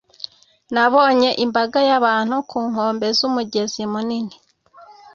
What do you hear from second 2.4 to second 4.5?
ku nkombe z'umugezi munini